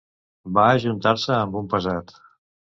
[0.55, 2.19] Va ajuntar-se amb un pesat.